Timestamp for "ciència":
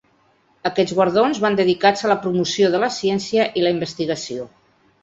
2.99-3.47